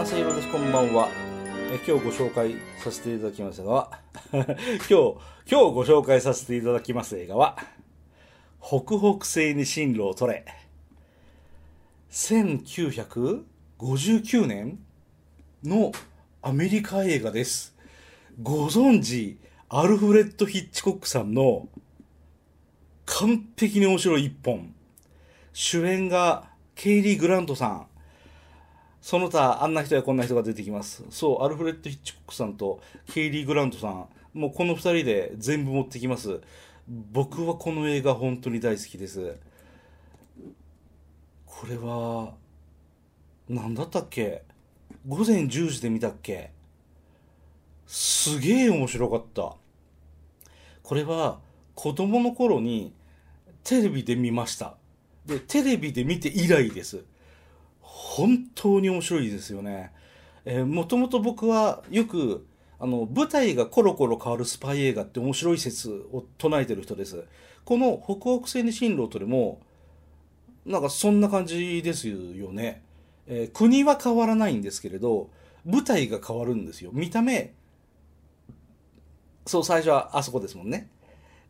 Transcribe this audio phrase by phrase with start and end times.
[0.00, 0.50] 正弘です。
[0.50, 1.10] こんばんは。
[1.70, 4.00] え今日ご紹介させていただきますが、
[4.32, 4.54] 今日、
[4.88, 5.20] 今日
[5.74, 7.58] ご紹介させていただきます映画は、
[8.62, 10.46] 北北西に進路を取れ。
[12.10, 14.78] 1959年
[15.62, 15.92] の
[16.40, 17.76] アメリカ映画です。
[18.40, 21.68] ご存知、アルフレッド・ヒッチコックさんの
[23.04, 24.74] 完璧に面白い一本。
[25.52, 27.89] 主演がケイリー・グラントさん。
[29.00, 31.04] その他、あんな人やこんな人が出てきます。
[31.10, 32.80] そう、アルフレッド・ヒッチコックさんと
[33.12, 34.06] ケイリー・グラントさん。
[34.32, 36.40] もうこの二人で全部持ってきます。
[36.86, 39.36] 僕はこの映画本当に大好きです。
[41.46, 42.34] これは、
[43.48, 44.42] 何だったっけ？
[45.08, 46.52] 午前10時で見たっけ？
[47.86, 49.56] すげえ面白かった。
[50.82, 51.40] これは
[51.74, 52.92] 子供の頃に
[53.64, 54.76] テレビで見ました。
[55.26, 57.04] で、テレビで見て以来です。
[57.92, 59.92] 本当に面白いですよね。
[60.44, 62.46] えー、もともと僕はよく、
[62.78, 67.24] あの、舞台がコロコロ変わるスパイ映画って面白い説を唱えてる人です。
[67.64, 69.60] この北北西に進路を取れも、
[70.64, 72.82] なんかそんな感じですよね。
[73.26, 75.28] えー国は変わらないんですけれど、
[75.66, 76.90] 舞台が変わるんですよ。
[76.92, 77.52] 見た目、
[79.46, 80.88] そう、最初はあそこですもんね。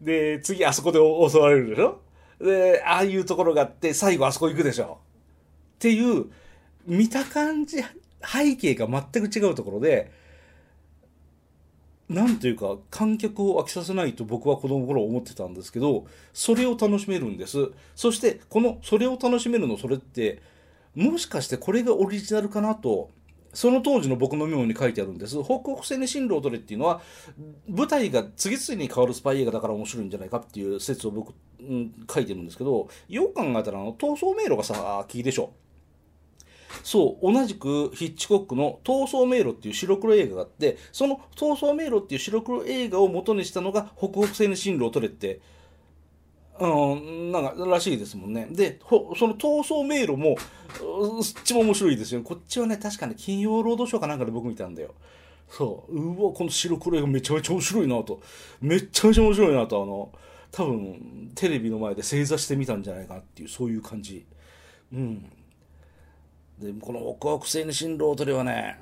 [0.00, 2.00] で、次あそこで襲われるでしょ？
[2.40, 4.98] で、ああいうところがあって、最後あそこ行くでしょ？
[5.80, 6.26] っていう、
[6.86, 7.78] 見た感じ、
[8.22, 10.12] 背景が全く違うところで、
[12.10, 17.70] なんというか、観客を飽きさせないと僕は子供の頃思ってたんですけど、それを楽しめるんです。
[17.96, 20.42] そして、この、それを楽しめるの、それって、
[20.94, 23.08] もしかしてこれがオリジナルかなと、
[23.54, 25.36] その当時の僕のメモに書いてあるんです。
[25.42, 27.00] 北北西に進路を取れっていうのは、
[27.68, 35.52] 舞台が次々に変わるスパイ映画だから面白いんじゃないかっていう説を僕、うん、書いてるんですけど、よく考えたら、あの、逃走迷路がさ、キーでしょ。
[36.82, 45.40] そう、同じくヒッチコックの逃走迷路っていう白黒映画があって、その逃走迷路っていう白黒映画を元にしたのが北北西に進路を取れって、
[46.60, 48.46] うん、なんからしいですもんね。
[48.50, 50.36] で、その逃走迷路も、
[51.18, 52.26] うそっちも面白いですよね。
[52.26, 54.94] こっちはね、確かに金曜ロードショーかなんかで僕見たんだよ。
[55.48, 58.20] そう、うわ、この白黒映画めちゃめちゃ面白いなと。
[58.60, 60.12] めっちゃめちゃ面白いなと、あの、
[60.52, 64.26] 多分、テレビの前で正座してみたんじゃないかなっていう、そういう感じ。
[64.92, 65.32] うん。
[66.60, 68.78] で、この北北西に進路を取れはね、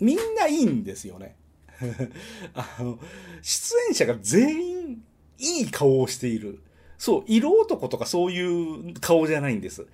[0.00, 1.36] みんないいんですよね。
[2.54, 2.98] あの、
[3.42, 5.04] 出演者が全員
[5.38, 6.60] いい顔をしている。
[6.96, 9.86] そう、色男とかそういう顔じゃないんです。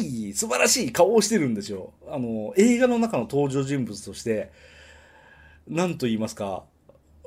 [0.00, 1.92] いい、素晴らしい顔をしてるんですよ。
[2.08, 4.50] あの、映画の中の登場人物として、
[5.68, 6.64] なんと言いますか、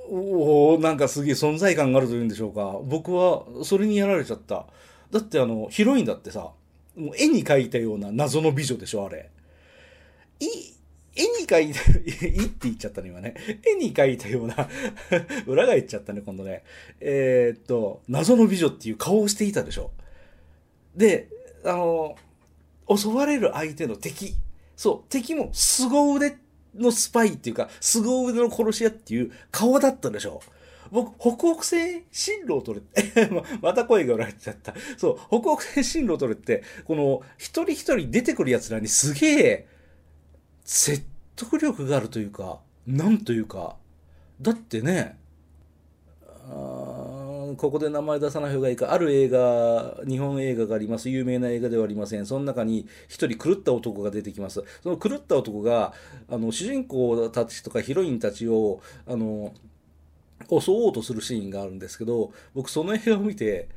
[0.09, 2.79] おおなんかすげえ存在感があるというんでしょうか。
[2.83, 4.65] 僕はそれにやられちゃった。
[5.11, 6.51] だってあの、ヒロインだってさ、
[6.99, 9.29] もう絵に描いたような謎の美女でしょ、あれ。
[10.39, 10.45] い、
[11.15, 13.35] 絵に描いた、いいって言っちゃったね、今ね。
[13.65, 14.69] 絵に描いたような
[15.47, 16.63] 裏返っちゃったね、今度ね。
[16.99, 19.91] えーっと、謎の美女っていう顔をしていたでしょ。
[20.95, 21.29] で、
[21.63, 22.15] あの、
[22.95, 24.35] 襲われる相手の敵。
[24.75, 26.37] そう、敵も凄腕
[26.75, 30.41] のスパイっていうか、凄腕の殺し屋っていう顔だったでしょ。
[30.91, 33.29] 僕、北北西進路を取れって、
[33.61, 34.73] また声が裏返っちゃった。
[34.97, 39.67] そう、北北西進路を取れって、この、一人一人出てくる奴らにすげえ、
[40.63, 41.03] 説
[41.35, 43.77] 得力があるというか、なんというか、
[44.41, 45.17] だってね、
[46.49, 51.09] ここで名前出さない方がいいか、ある映画、日本映画があります。
[51.09, 52.25] 有名な映画ではありません。
[52.25, 54.63] その中に一人狂った男が出てきます。
[54.81, 55.93] その狂った男が、
[56.29, 59.53] あの、主人公たちとかヒロインたちを、あの、
[60.49, 63.69] 襲おうとするシーンがあるんですけど、僕その映画を見て、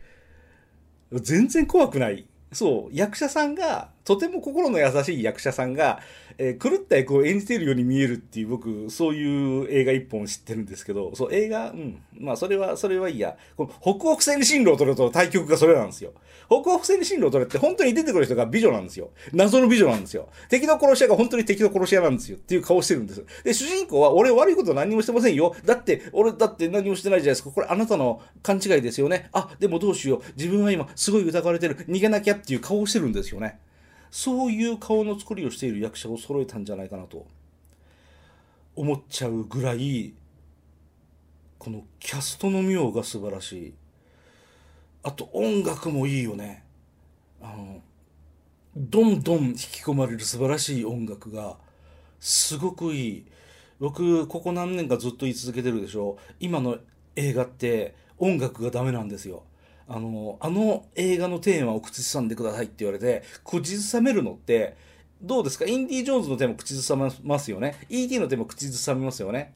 [1.12, 2.26] 全然怖くない。
[2.52, 6.00] そう、役者さんが、とても心の優しい役者さんが、
[6.38, 12.02] えー狂った役を演じているように見えるっていう、僕、そういう映画一本知ってるんですけど、そう、映画、うん。
[12.18, 13.36] まあ、それは、それはいいや。
[13.56, 16.12] この、北北西に進路を取ると対局がそれなんですよ。
[16.48, 19.10] 北北西に進路を取るって本当に出てくる人が美女なんですよ。
[19.32, 20.28] 謎の美女なんですよ。
[20.48, 22.36] 敵の殺し屋が本当に敵の殺し屋なんですよ。
[22.36, 23.24] っていう顔してるんです。
[23.44, 25.54] で、主人公は、俺悪いこと何もしてませんよ。
[25.64, 27.50] だって、俺だって何もしてないじゃないですか。
[27.50, 29.28] これあなたの勘違いですよね。
[29.32, 30.22] あ、でもどうしよう。
[30.36, 31.76] 自分は今すごい疑われてる。
[31.88, 33.58] 逃げなきゃっていう顔をしてるんですよね。
[34.12, 37.26] そういう顔の作りをしている役者を揃えたんじゃないかなと。
[38.76, 40.14] 思っちゃうぐらい
[41.58, 43.74] このキャストの妙が素晴らしい。
[45.02, 46.62] あと音楽もいいよね。
[47.40, 47.80] あの
[48.76, 51.56] どんどん引き込まれる素晴らしい音楽が
[52.20, 53.26] すごくいい。
[53.80, 56.18] 僕ここ何年かずっと言い続けてるでしょ。
[56.38, 56.76] 今の
[57.16, 59.44] 映画って音楽がダメなんですよ。
[59.88, 64.76] あの、あの映画のテーマを口ずさんでくださいって言われて、口ずさめるのって、
[65.22, 65.66] どうですか？
[65.66, 67.76] インディ・ジョーンズのテーマ口ずさみますよね。
[67.88, 68.18] E.T.
[68.18, 69.54] のテーマ口ずさみますよね。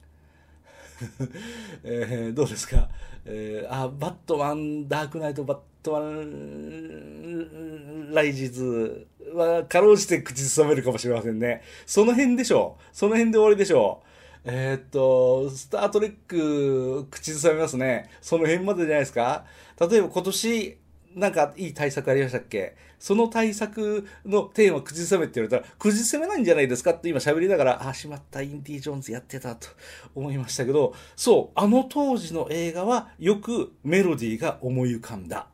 [1.83, 2.89] えー、どうですか、
[3.25, 11.61] えー、あ、バットマン、ダークナイト、バットマン、ライジズは、かろうじて口ずさめるかもしれませんね。
[11.85, 12.83] その辺でしょう。
[12.93, 14.06] その辺で終わりでしょう。
[14.49, 18.09] えー、っと、スタートレック、口ずさみますね。
[18.21, 19.43] その辺までじゃないですか？
[19.77, 20.77] 例えば今年、
[21.15, 22.77] なんかいい対策ありましたっけ？
[22.97, 26.91] その対策のテーマ口ずさめって言われたら、口ずさめないんじゃないですか？
[26.91, 29.67] って今喋りながら、あ、しまった、インディ・ジョーンズやってたと
[30.15, 35.47] 思いましたけど、そう、あの当時の映画はよくメロディーが思い浮かんだ。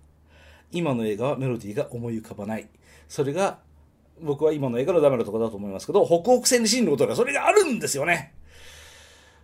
[0.71, 2.69] 今の映画はメロディーが思い浮かばない。
[3.09, 3.57] それが、
[4.21, 8.35] 僕は今の映画のダメなところだと思いますけど、北北線に進路とかそれがあるんですよね。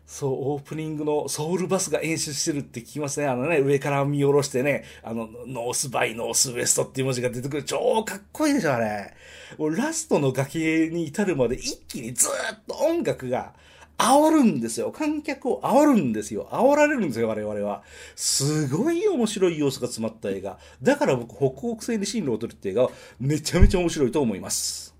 [0.09, 3.27] そう、オープニングのソウルバスが演出してるって聞きますね。
[3.27, 7.63] あのね、上から見下ろしてね、あの、ノースバイノースウエストっていう文字が出てくる。
[7.63, 9.13] 超かっこいいでしょ、あれ。
[9.59, 13.53] もうラストの崖に至るまで一気にずっと音楽が
[13.99, 14.91] 煽るんですよ。
[14.91, 16.49] 観客を煽るんですよ。
[16.51, 17.83] 煽られるんですよ、我々は。
[18.15, 20.57] すごい面白い要素が詰まった映画。
[20.81, 24.95] だから僕、北北西に進路を取るって映画はめちゃめちゃ面白いと思います。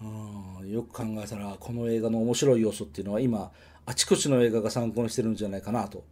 [0.00, 3.50] うん、よく考えたら、この映画の面白い要素っていうのは今、
[3.86, 6.04] あちこちの映画が参考にしてるんじゃないかなと。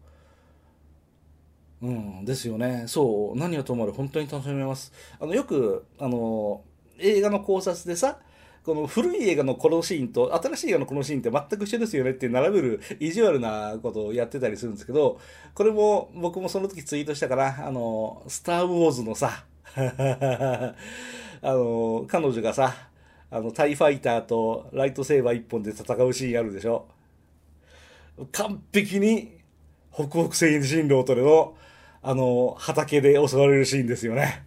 [1.81, 2.85] うん、ですよね。
[2.88, 4.93] そう、何はともあれ本当に楽しめます。
[5.20, 6.62] あの、よく、あの、
[6.99, 8.19] 映画の考察でさ、
[8.65, 15.21] この古い映画のこのシーンと新しい映画のこのシーンって全く一緒ですよねって並べる意地悪なことをやってたりするんですけど、
[15.55, 19.44] これも僕もその時ツイートしたから、あの、スター・ウォーズのさ、
[19.75, 20.75] あ
[21.43, 22.75] の、彼女がさ、
[23.31, 26.88] あの、タイファイターとライトセーバー一本で戦うシーンあるでしょ
[28.32, 29.38] 完璧に
[29.93, 31.56] 北北西進路を取れの、
[32.03, 34.44] あの、畑で襲われるシーンですよね。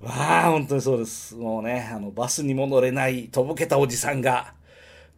[0.00, 1.34] わあ、本当にそうです。
[1.34, 4.54] もうね、あの、バスにも乗れない、とぼけたおじさんが、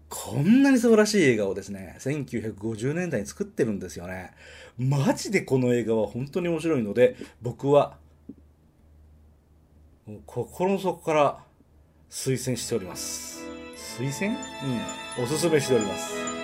[0.09, 4.33] こんなに素晴らしい映画をですね、1950年代に作ってるんですよね。
[4.77, 7.97] マジでこの映画は本当に面白いので、僕は、
[10.27, 11.39] 心の底から
[12.11, 13.45] 推薦しております。
[13.99, 14.31] 推薦？
[15.19, 15.25] うん。
[15.25, 16.40] おすすめしております。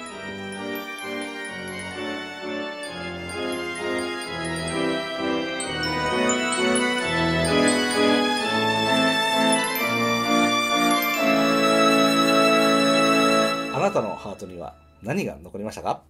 [14.46, 16.02] には何が残りましたか？